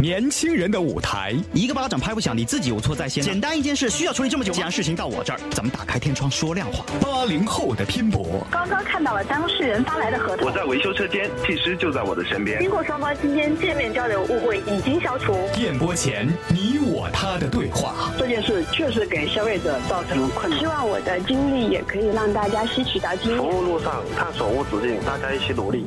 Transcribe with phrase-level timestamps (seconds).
[0.00, 3.22] 年轻人的舞台，一个巴掌拍不响，你自己有错在先。
[3.22, 6.84] 简单一件事需要处理这么久既然事情到我这儿，咱们打开天窗说亮话。
[7.00, 8.44] 八零后的拼搏。
[8.50, 10.46] 刚刚看到了当事人发来的合同。
[10.46, 12.58] 我在维修车间，技师就在我的身边。
[12.60, 15.32] 经过双方今天见面交流，误会已经消除。
[15.54, 18.12] 电波前你我他的对话。
[18.18, 20.58] 这件事确实给消费者造成了困难。
[20.58, 23.38] 希望我的经历也可以让大家吸取到经验。
[23.38, 25.86] 服务路上探索无止境，大家一起努力。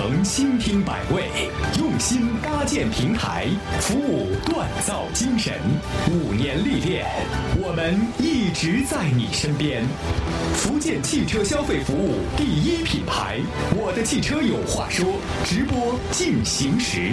[0.00, 1.28] 真诚倾听百味，
[1.78, 3.46] 用心搭建平台，
[3.80, 5.52] 服务锻造精神。
[6.08, 7.06] 五年历练，
[7.62, 9.84] 我们一直在你身边。
[10.54, 13.40] 福建汽车消费服务第一品牌，
[13.76, 15.04] 我的汽车有话说。
[15.44, 17.12] 直播进行时。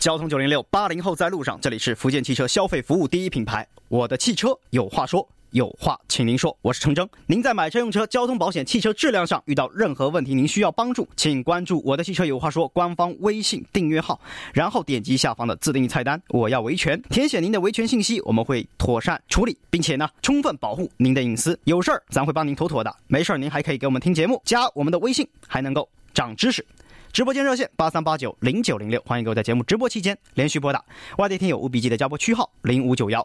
[0.00, 5.28] 交通九零六，八零后在路上，这里是福建汽车消费服务第一品牌，我的汽车有话说。
[5.54, 7.08] 有话请您说，我是程铮。
[7.26, 14.20] 您在买车用车、交通保险、汽车质量上遇到任何问题，您需要帮助，请关注我的汽车有话说官方微信订阅号，
[14.52, 21.56] 然后点击下方的自定义菜单，我要维权，填写您的维权信息，我们会妥善处理，并且呢，充分保护您的隐私。
[21.62, 26.66] 有事儿咱会帮您妥妥的，没事儿您还可以给我们听节目，加我们的微信，还能够长知识。
[27.14, 30.84] 直播间热线八三八九零九零六，欢迎各位在节目直播期间连续拨打。
[31.16, 33.24] 外地听友务必记得加拨区号零五九幺。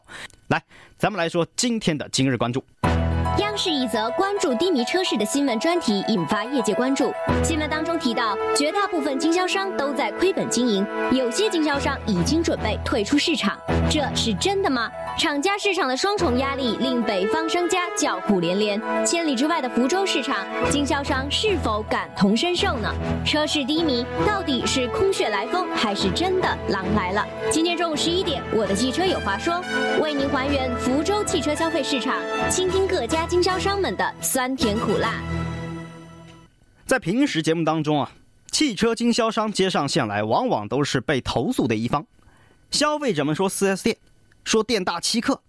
[0.50, 0.64] 来，
[0.96, 2.64] 咱们来说今天的今日关注。
[3.40, 7.14] 央视一则关注低迷车市的新闻专题引发业界关注。
[7.42, 13.58] 新闻当中提到，绝大部分经销商都在亏本经营，有些经销商已经准备退出市场，
[13.90, 14.92] 这是真的吗？
[15.18, 18.82] 厂家市场的双重压力令北方商家叫苦连连。
[19.06, 22.94] 千里之外的福州市场，经销商是否感同身受呢？
[23.26, 27.26] 车市低迷到底是空穴来风，还是真的狼来了？
[27.50, 29.62] 今天中午十一点，我的汽车有话说，
[30.02, 32.16] 为您还原福州汽车消费市场，
[32.50, 33.29] 倾听各家。
[33.30, 35.22] 经销商们的酸甜苦辣，
[36.88, 38.12] 在平时节目当中啊，
[38.50, 42.04] 汽车经销商接上线来，往往都是被投诉的一方。
[42.72, 43.98] 消费者们说四 S 店，
[44.44, 45.40] 说店大欺客，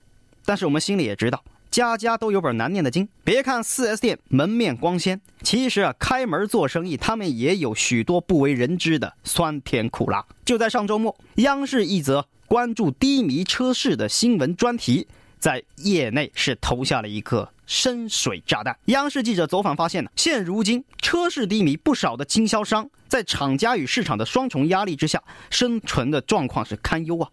[0.44, 3.08] 但是我们心里也知道，家家都有本难念的经。
[3.24, 10.26] 别看四 S 店门面光鲜，其实啊，开门做生意，他们也有许多不为人知的酸甜苦辣。
[10.44, 15.08] 就在上周末，央视一则关注低迷车市的新闻专题，
[15.38, 17.50] 在业内是投下了一个。
[17.70, 18.76] 深水炸弹。
[18.86, 27.30] 央视记者走访发现呢，现如今车市低迷，不少的经销商在厂家与市场的双重压力之下，生存的状况是堪忧啊。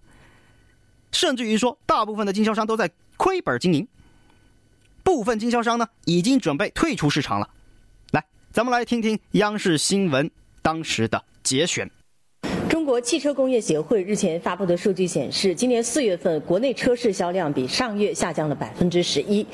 [1.12, 3.88] 甚至于说，大部分的经销商都在亏本经营，
[5.04, 7.50] 部分经销商呢已经准备退出市场了。
[8.12, 10.30] 来，咱们来听听央视新闻
[10.62, 11.90] 当时的节选。
[12.70, 19.46] 中国汽车工业协会日前发布的数据显示，今年四月份国内车市销量比上月下降了百分之十一。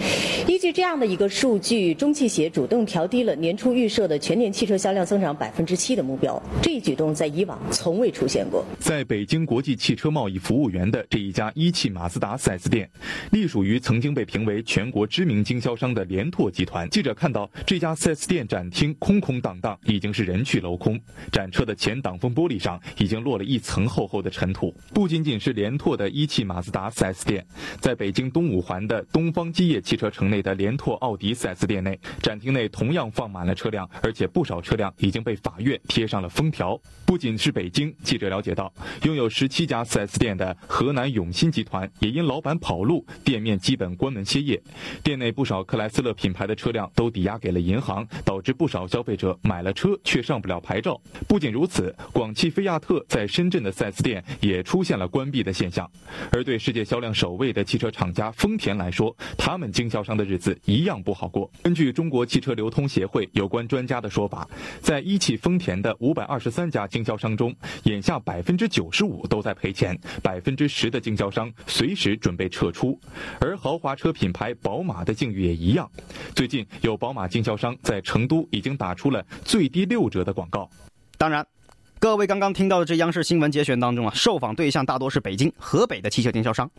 [0.47, 6.41] 依据这样的一个数据，中汽协主动调低了年初预设的全年汽车销量增长百分之七的目标。
[6.62, 8.66] 这一举动在以往从未出现过。
[8.79, 12.90] 在北京国际汽车贸易服务园的这一家一汽马自达 4S 店，
[13.31, 16.90] 隶属于曾经被评为全国知名经销商的联拓集团。
[16.90, 21.00] 记者看到这家 4S 店展厅空空荡荡，已经是人去楼空。
[21.31, 23.23] 展车的前挡风玻璃上已经。
[23.23, 24.75] 落了一层厚厚的尘土。
[24.93, 27.47] 不仅仅是联拓的一汽马自达 4S 店，
[27.79, 36.77] 在北京东五环的东方基业汽车城内的联拓奥迪 4S 店内，展厅内同样放满了车辆，而且不少车辆已经被法院贴上了封条。
[37.05, 44.61] 不仅是北京，记者了解到，拥有十七家 4S 店的河南永新集团也因老板跑路，店面基本关门歇业。
[45.01, 50.99] 店内不少克莱斯勒品牌的车辆都抵押给了银行，导致不少消费者买了车却上不了牌照。
[51.25, 52.92] 不仅如此，广汽菲亚特。
[53.07, 55.89] 在深圳的 4S 店也出现了关闭的现象，
[56.31, 61.49] 而对世界销量首位的汽车厂家丰田来说，他们经销商的日子一样不好过。
[61.61, 64.47] 根据中国汽车流通协会有关专家的说法，
[64.81, 72.99] 在一汽丰田的五百二十三家经销商中，眼下百分之九十五都在赔钱，百分之十的经销商随时准备撤出。
[73.39, 75.89] 而豪华车品牌宝马的境遇也一样，
[76.35, 80.69] 最近有宝马经销商在成都已经打出了最低六折的广告。
[81.17, 81.45] 当然。
[82.03, 86.69] 各位刚刚听到的这央视新闻节选当中啊，受访对象大多是北京、河北的汽车经销商，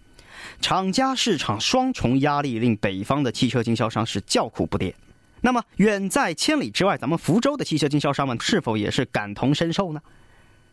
[0.60, 4.92] 厂家市场双重压力令北方的汽车经销商是叫苦不迭。
[5.40, 10.02] 那么远在千里之外，咱们福州的汽车经销商们是否也是感同身受呢？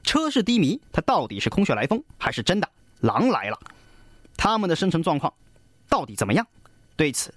[0.04, 2.68] 车市低迷，它到底是空穴来风，还是真的
[3.00, 3.58] 狼来了？
[4.36, 5.34] 他们的生存状况
[5.88, 6.46] 到底怎么样？
[6.98, 7.34] 对此，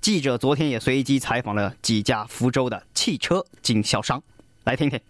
[0.00, 4.22] 记者昨天也随机采访了几家福州的汽车经销商，
[4.62, 5.00] 来听听。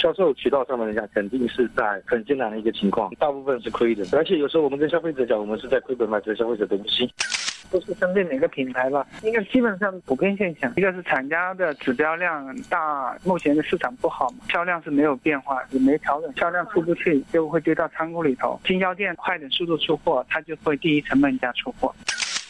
[0.00, 4.04] 销售渠道上面来讲，肯定是在很艰难的一个情况，大部分是亏的。
[4.12, 7.08] 而且有时候我们跟消费者讲，我们是在亏本卖给消费者东西。
[7.70, 10.70] 不是针对哪个品牌吧，应该基本上普遍现象。
[10.76, 18.60] 一个是厂家的指标量大，目前的市场不好，销量是没有变化，也没调整，销量出不去就会堆到仓库里头。
[18.64, 21.94] 经销店快点速度出货，它就会第一成本价出货。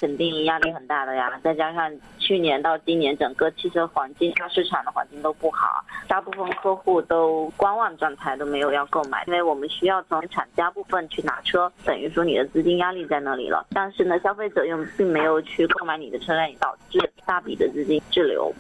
[0.05, 13.67] 肯定压力很大的呀，再加上去年到今年整个汽车环境、市场的环境都不好，大部分客户都观望状态，都没有要购买，因为我们需要从厂家部分去拿车，等于说你的资金压力在那里了。
[13.71, 18.53] 但是呢，消费者又并没有去购买你的车辆，导致大笔的资金滞留。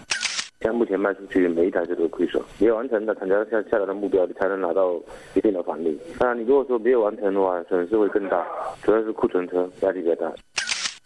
[0.62, 4.94] 像目前卖出去每一台车都亏损，没有完成的厂家下下来的目标，你才能拿到
[5.34, 6.00] 一定的返利。
[6.18, 8.42] 当然，你如果说没有完成的话，损失会更大，
[8.82, 10.32] 主要是库存车压力比较大。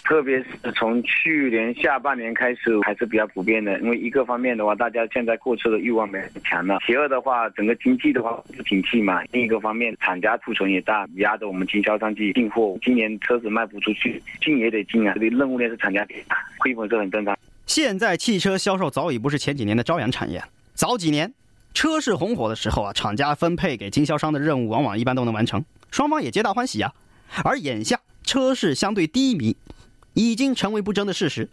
[0.09, 3.79] 特别是从去年下半年开始，还是比较普遍的。
[3.81, 9.23] 因为一个方面的话，大家现在购车的欲望没那么强了；其二的话，整个经济的话不景气嘛。
[9.33, 12.75] 另一个方面，厂家库存也大，压着我们经销商去进货。
[12.83, 15.13] 今年车子卖不出去，进也得进啊。
[15.13, 17.37] 这个任务链是厂家给的，亏本是很正常。
[17.67, 20.43] 现在汽车销售早已不是前几年的朝阳产业。
[20.73, 21.31] 早几年
[21.75, 26.91] 车市红火的时候啊，厂家分配给经销商的任务往往一般都能完成，双方也皆大欢喜啊。
[27.45, 29.55] 而眼下车市相对低迷。
[30.19, 31.49] 已经成为不争的事实，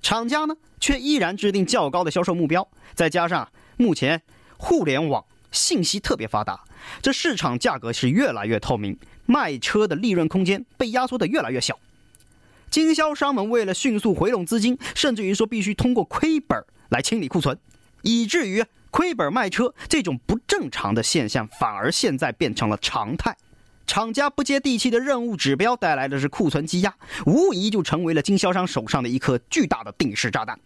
[0.00, 4.22] 厂家呢却依然制定较高的销售目标，再加上目前
[4.56, 6.62] 互联网信息特别发达，
[7.02, 8.96] 这市场价格是越来越透明，
[9.26, 11.76] 卖车的利润空间被压缩的越来越小。
[12.70, 17.58] 经销商们为了迅速回笼资金，甚至于说必须通过亏本来清理库存，
[18.02, 23.36] 以至于亏本卖车这种不正常的现象，反而现在变成了常态。
[23.86, 26.94] 厂家不接地气的任务指标带来的是库存积压，
[27.26, 30.58] 无疑就成为了经销商手上的一颗巨大的定时炸弹。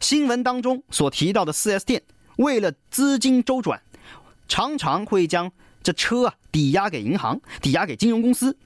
[0.00, 2.02] 新闻当中所提到的 4S 店，
[2.36, 3.80] 为了资金周转，
[4.48, 5.52] 常常会将
[5.82, 8.56] 这车啊抵押给银行、抵押给金融公司。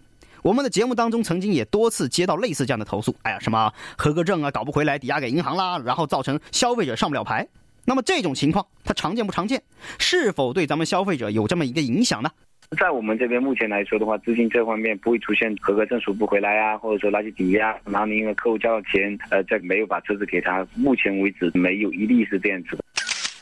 [0.43, 7.47] 我们的节目当中曾经也多次接到类似这样的投诉，哎呀，什么合格证啊搞不回来，抵押给银行啦，然后造成消费者上不了牌。
[7.85, 9.63] 那么这种情况它常见不常见？
[9.99, 12.31] 是否对咱们消费者有这么一个影响呢？
[12.79, 20.67] 在我们这边目前来说的话，资金这方面不会出现合格证赎不回来啊，或者说垃圾抵押，然后你因为客户交了钱，呃，再没有把车子给他。
[20.75, 22.85] 目前为止没有一例是这样子的。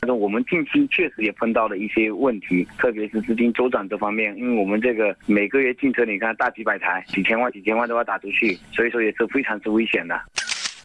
[0.00, 10.20] 但是我们近期确实也碰到了一些问题，特别是资金周转这方面，因为我们这个每个月进车，你看大几百台，几千万、几千万都要打出去，所以说也是非常之危险的。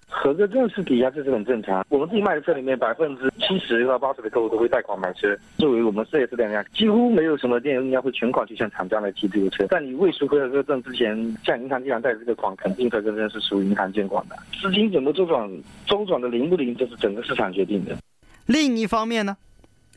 [0.07, 1.86] 合格证是抵押，这是很正常。
[1.89, 5.36] 我们自己卖的车里面，百分之七十到八十的客户都会贷款买车。
[5.57, 9.66] 作为我们 4S 店来讲，几乎没有什么店人家会全款去向厂家来提这个车。
[9.66, 14.38] 在你未出合格证之前，向银行既然贷这个款，肯定合格证是属于银行监管的。
[14.62, 15.50] 资金怎么周转，
[15.88, 17.98] 周转的灵不灵，这是整个市场决定的。
[18.46, 19.36] 另一方面呢，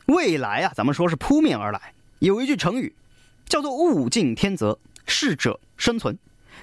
[0.07, 1.93] 未来啊，咱们说是扑面而来。
[2.17, 2.91] 有一句成语，
[3.45, 6.17] 叫做“物竞天择，适者生存”。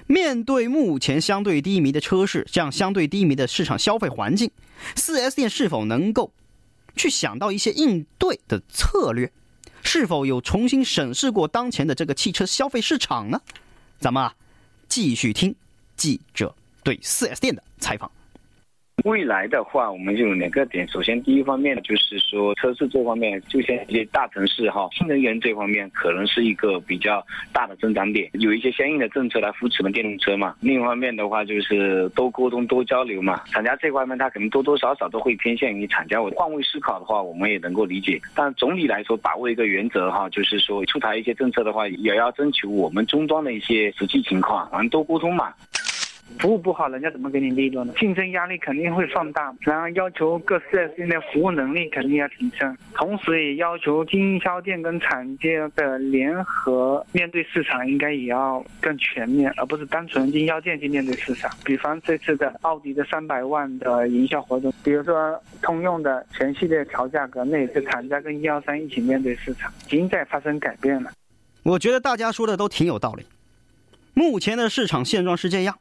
[0.07, 4.51] 面对目前相对低迷的车市，这样相对低迷的市场消费环境
[4.95, 6.33] ，4S 店是否能够
[6.95, 9.31] 去想到一些应对的策略？
[9.83, 13.41] 是否有重新审视过当前的这个汽车消费市场呢？
[13.99, 14.35] 咱们啊，
[14.87, 15.55] 继续听
[15.97, 18.11] 记者对 4S 店的采访。
[19.03, 20.87] 未来的话，我们就有两个点。
[20.87, 30.55] 首先，第一方面，就是说车市这方面，就像一些大城市哈，新能源这方面可能是一个比较大的增长点，有一些相应的政策来扶持我们电动车嘛。
[30.59, 33.41] 另一方面的话，就是多沟通、多交流嘛。
[33.45, 36.21] 厂家这方面，他可能多多少少都会偏向于厂家。
[36.21, 38.21] 我换位思考的话，我们也能够理解。
[38.35, 45.51] 但总体来说，把握一个原则哈，就是说出台一些政策的话，也要征求我们终端的一些实际情况，反正多沟通嘛。
[46.39, 47.93] 服务不好，人家怎么给你利润呢？
[47.99, 61.51] 竞争压力肯定会放大，然后要求各 4S 店的服务能力肯定要提升，同时也要求经销店跟厂家的联合面对市场应该也要更全面，而不是单纯经销店去面对市场。
[61.63, 71.11] 比方这次的奥迪的三百万的营销活动，比如说通用的全系列调价格，那也是厂家跟经销商一起面对市场，已经在发生改变了。
[71.63, 73.23] 我觉得大家说的都挺有道理。
[74.13, 75.77] 目前的市场现状是这样。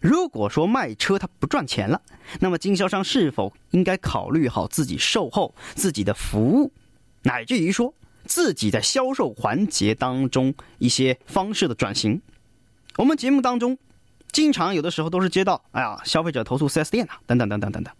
[0.00, 2.00] 如果说卖车它不赚钱了，
[2.40, 6.72] 那么经销商是否应该考虑好自己售后、自己的服务，
[7.22, 12.22] 乃至于说自己在销售环节当中一些方式的转型？
[12.96, 13.76] 我们节目当中
[14.32, 17.94] 经常有的时候都是接到，哎呀，消费者投诉 4S 店啊，等等等等等等。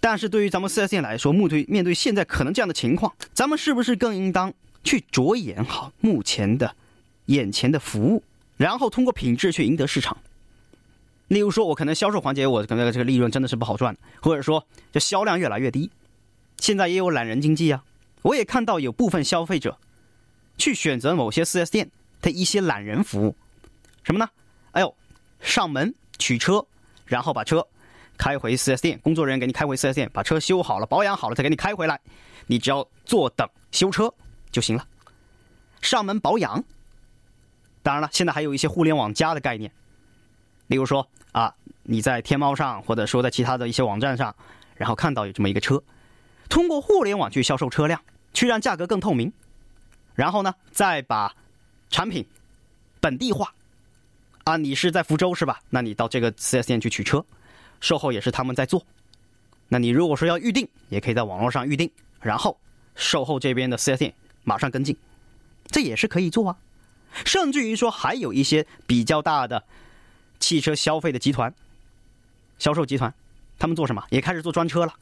[0.00, 4.52] 但是对于咱们 4S 店来说，面对面对现在可能这样的情况，咱们是不是更应当
[4.84, 6.76] 去着眼好目前的
[7.26, 8.22] 眼前的服务，
[8.56, 10.16] 然后通过品质去赢得市场？
[11.30, 15.88] 例如说，我可能销售环节，我可能这个利润真的是不好赚，或者说这销量越来越低。
[16.58, 17.84] 现在也有懒人经济啊，
[18.22, 19.78] 我也看到有部分消费者
[20.58, 21.88] 去选择某些 4S 店
[22.20, 23.36] 的一些懒人服务，
[24.02, 24.28] 什么呢？
[24.72, 24.92] 哎呦，
[25.40, 26.66] 上门取车，
[27.06, 27.64] 然后把车
[28.18, 32.00] 开回 4S 店，工作人员给你开回 4S 店，把车修好了、保养好了再给你开回来，
[32.48, 34.12] 你只要坐等修车
[34.50, 34.84] 就行了。
[35.80, 36.64] 上门保养，
[37.84, 39.70] 当然了，现在还有一些互联网加的概念，
[40.66, 41.08] 例如说，
[41.82, 44.34] 你在天猫上或者说在其他的一些网站上，
[44.76, 45.82] 然后看到有这么一个车，
[46.48, 48.00] 通过互联网去销售车辆，
[48.32, 49.32] 去让价格更透明，
[50.14, 51.34] 然后呢，再把
[51.88, 52.26] 产品
[53.00, 53.52] 本地化。
[54.44, 55.60] 啊，你是在福州是吧？
[55.68, 57.24] 那你到这个 4S 店去取车，
[57.80, 58.84] 售后也是他们在做。
[59.68, 62.58] 那你如果说要预定，也可以在网络上预定，然后
[62.94, 64.96] 售后这边的 4S 店马上跟进，
[65.66, 66.56] 这也是可以做啊。
[67.24, 69.62] 甚至于说，还有一些比较大的
[70.38, 71.54] 汽车消费的集团、
[72.60, 73.12] 销售集团，
[73.58, 74.00] 他们做什么？
[74.10, 74.94] 也开始做专车了。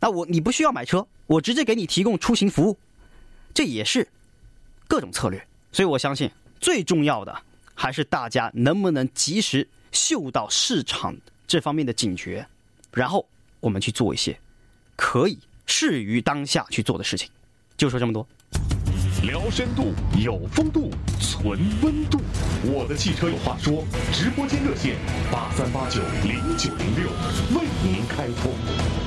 [0.00, 2.78] 那我你不需要买车，我直接给你提供出行服务，
[3.54, 4.06] 这也是
[4.86, 5.42] 各种策略。
[5.72, 6.30] 所以我相信
[6.60, 7.34] 最重要的。
[7.76, 11.12] 还是大家能不能及时嗅到市场
[11.44, 12.46] 这方面的警觉，
[12.92, 13.26] 然后
[13.58, 14.38] 我们去做一些
[14.94, 17.28] 可以适于当下去做的事情。
[17.76, 18.24] 就说这么多。
[19.26, 22.20] 聊深度，有风度，存温度。
[22.62, 24.96] 我的汽车有话说，直播间热线
[25.32, 27.08] 八三八九零九零六
[27.58, 29.03] 为您开通。